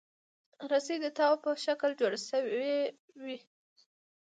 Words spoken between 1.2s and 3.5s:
په شکل جوړه شوې وي.